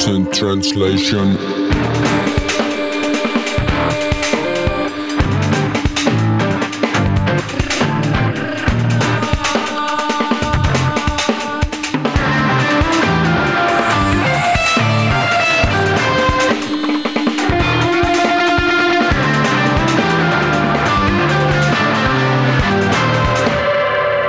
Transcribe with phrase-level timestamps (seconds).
[0.00, 1.36] Absent translation.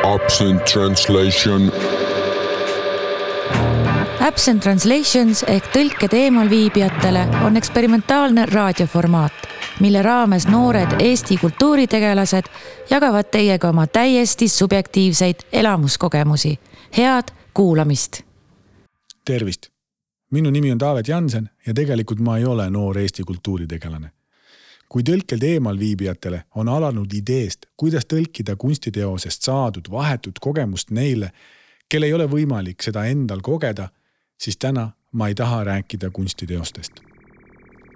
[0.04, 1.89] Absent translation.
[4.29, 9.47] Absent Translations ehk tõlked eemalviibijatele on eksperimentaalne raadioformaat,
[9.82, 12.52] mille raames noored Eesti kultuuritegelased
[12.92, 16.60] jagavad teiega oma täiesti subjektiivseid elamuskogemusi.
[16.97, 18.21] head kuulamist.
[19.25, 19.68] tervist,
[20.32, 24.11] minu nimi on Taavet Jansen ja tegelikult ma ei ole noor Eesti kultuuritegelane.
[24.89, 31.32] kui tõlkelt eemalviibijatele on alanud ideest, kuidas tõlkida kunstiteosest saadud vahetut kogemust neile,
[31.89, 33.89] kel ei ole võimalik seda endal kogeda
[34.41, 36.93] siis täna ma ei taha rääkida kunstiteostest.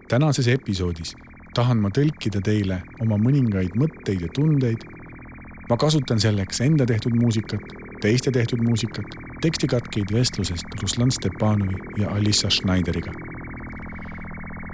[0.08, 1.16] tänases episoodis
[1.54, 4.84] tahan ma tõlkida teile oma mõningaid mõtteid ja tundeid.
[5.70, 7.62] ma kasutan selleks enda tehtud muusikat,
[8.02, 9.06] teiste tehtud muusikat,
[9.42, 13.12] tekstikatkeid vestlusest Ruslan Stepanovi ja Alissa Schneideriga.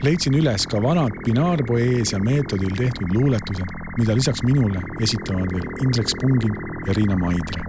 [0.03, 6.55] leidsin üles ka vanad binaarpoeesia meetodil tehtud luuletused, mida lisaks minule esitavad veel Indrek Spungin
[6.87, 7.63] ja Riina Maidre.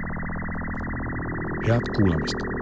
[1.66, 2.59] head kuulamist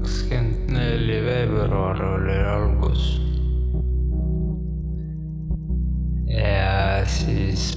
[0.00, 3.19] kakskümmend neli veebruar oli algus.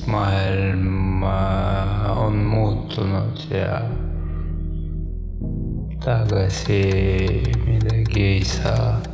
[0.08, 3.82] Maailm äh, on muutunud ja
[6.04, 6.84] tagasi
[7.66, 9.13] midagi ei saa.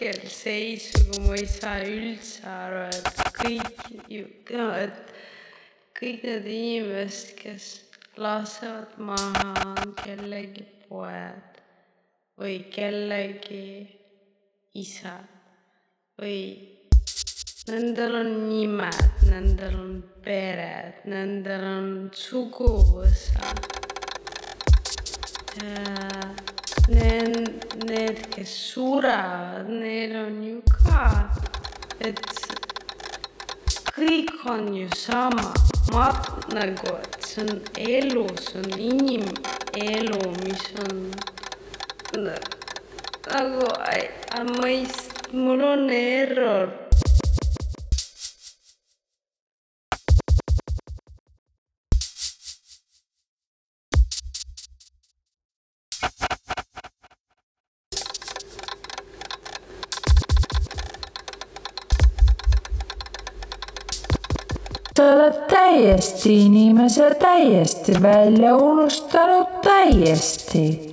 [0.00, 3.80] Hetkel seisu, kui ma ei saa üldse aru, et kõik
[4.48, 5.10] et
[5.98, 7.66] kõik need inimesed, kes
[8.16, 11.60] lasevad maha, kellegi poed
[12.40, 13.84] või kellegi
[14.80, 15.28] isad
[16.16, 16.40] või
[17.68, 23.68] nendel on nimed, nendel on pered, nendel on suguvõsad.
[26.90, 31.04] Need, need, kes surevad, neil on ju ka,
[32.02, 32.18] et
[33.94, 35.44] kõik on ju sama,
[35.94, 36.08] ma
[36.50, 40.98] nagu, et see on elu, see on inimelu, mis on
[42.18, 43.70] nagu,
[44.50, 44.84] ma ei,
[45.30, 46.79] mul on error
[65.00, 70.89] sa oled täiesti inimese täiesti välja unustanud täiesti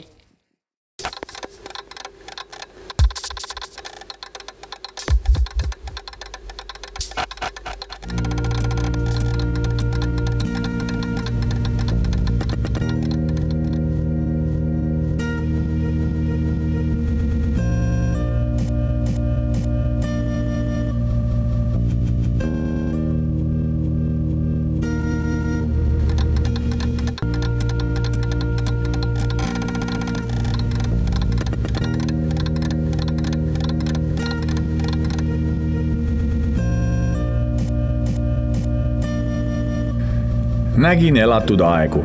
[40.77, 42.03] nägin elatud aegu,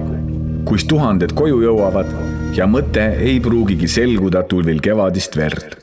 [0.65, 2.09] kus tuhanded koju jõuavad
[2.57, 5.77] ja mõte ei pruugigi selguda tulvil kevadist verd.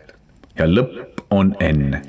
[0.58, 2.02] ja lõpp on enne.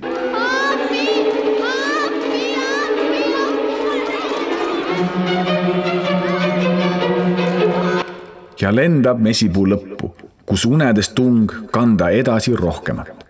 [8.61, 10.15] ja lendab mesipuu lõppu,
[10.47, 13.25] kus unedes tung kanda edasi rohkemat.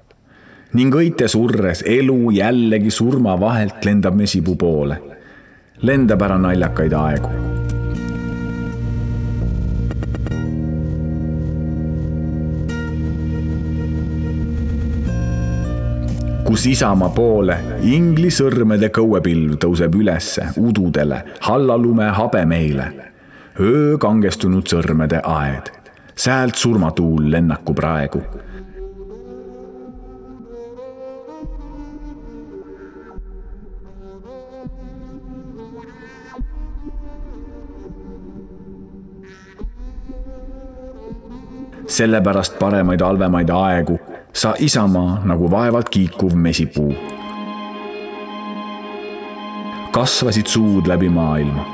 [0.73, 5.11] ning õite surres elu jällegi surma vahelt lendab mesipuu poole
[5.83, 7.37] lendab ära naljakaid aegu.
[16.51, 17.55] kus Isamaa poole
[17.87, 22.89] ingli sõrmede kõuepilv tõuseb ülesse ududele, hallalume habemeile.
[23.61, 25.71] öö kangestunud sõrmede aed,
[26.17, 28.25] säält surmatuul lennaku praegu
[41.91, 43.99] sellepärast paremaid halvemaid aegu.
[44.33, 46.95] Sa Isamaa nagu vaevalt kiikuv mesipuu.
[49.91, 51.65] kasvasid suud läbi maailma,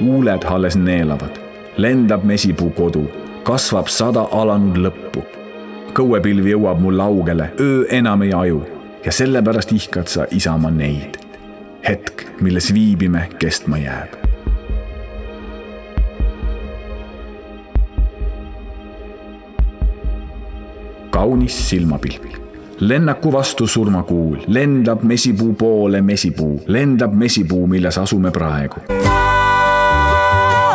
[0.00, 1.38] huuled alles neelavad,
[1.76, 3.06] lendab mesipuu kodu,
[3.42, 5.24] kasvab sada alanud lõppu.
[5.96, 8.62] kõuepilv jõuab mul laugele, öö enam ei aju.
[9.04, 11.16] Ja sellepärast ihkad sa Isamaa neid.
[11.88, 14.25] hetk, milles viibime, kestma jääb
[21.16, 22.38] kaunis silmapilk.
[22.80, 28.80] lennaku vastu surmakuul, lendab mesipuu poole mesipuu, lendab mesipuu, milles asume praegu.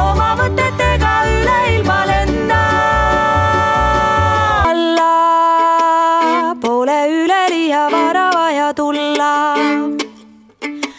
[0.10, 2.62] oma mõtetega üle ilma lenda.
[4.72, 5.12] alla
[6.62, 9.32] poole üleliia vara vaja tulla.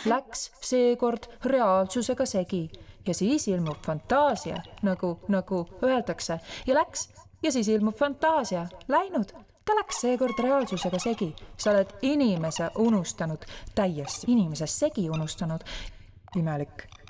[0.06, 2.71] Läks seekord reaalsusega segi
[3.06, 7.09] ja siis ilmub fantaasia, nagu, nagu öeldakse ja läks
[7.43, 9.33] ja siis ilmub fantaasia, läinud.
[9.65, 11.35] ta läks seekord reaalsusega segi.
[11.56, 13.44] sa oled inimese unustanud,
[13.75, 15.61] täiesti inimesest segi unustanud.
[16.37, 17.01] imelik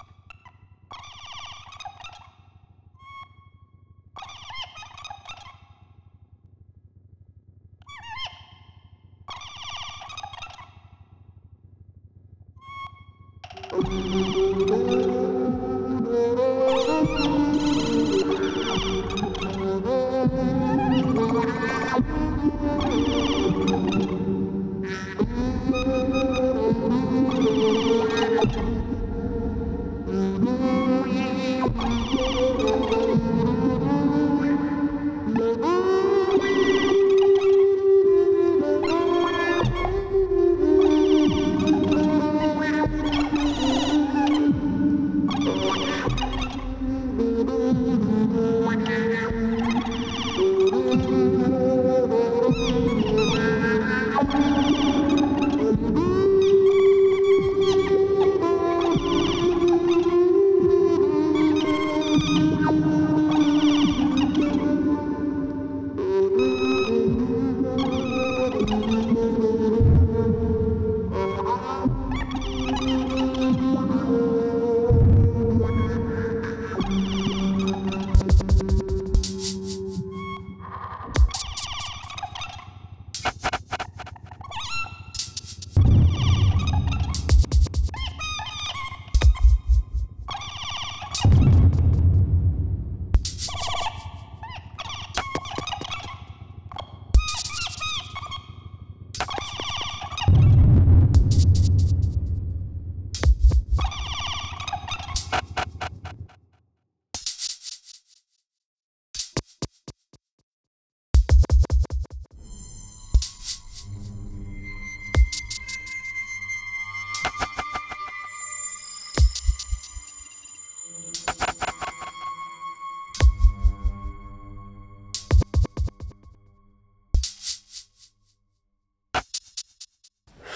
[45.74, 46.31] you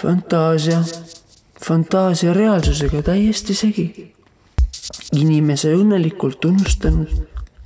[0.06, 0.82] fantaasia,
[1.66, 4.12] fantaasia reaalsusega täiesti segi.
[5.12, 7.10] inimese õnnelikult unustanud,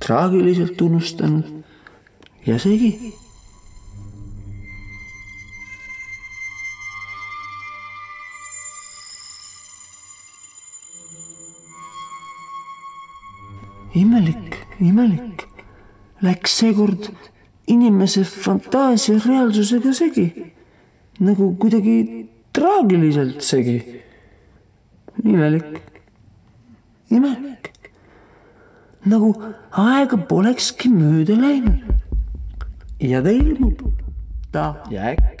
[0.01, 1.61] traagiliselt unustanud
[2.45, 3.13] ja segi
[13.93, 15.45] imelik, imelik.
[16.21, 17.11] Läks seekord
[17.67, 20.27] inimese fantaasia reaalsusega segi.
[21.21, 23.77] Nagu kuidagi traagiliselt segi.
[25.23, 25.81] imelik,
[27.09, 27.69] imelik.
[29.05, 29.29] nagu
[29.71, 31.79] aega polekski mööda läinud.
[32.99, 33.81] ja ta ilmub,
[34.51, 35.40] ta ja äkki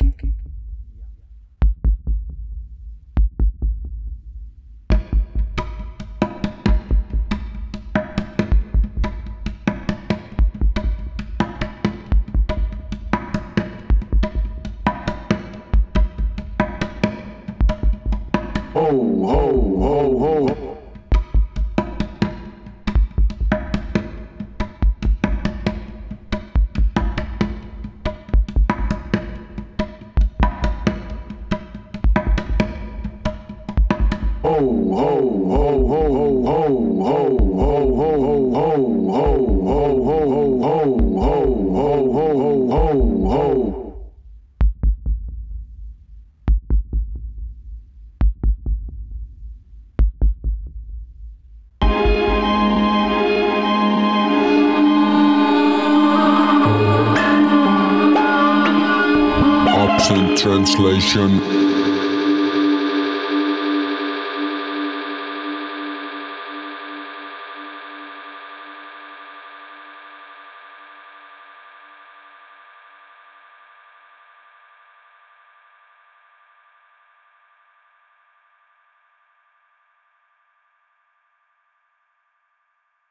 [18.91, 20.60] absent
[60.41, 61.90] translation.